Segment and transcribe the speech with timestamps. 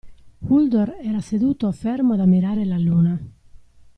[0.55, 3.19] Uldor era seduto fermo ad ammirare la luna.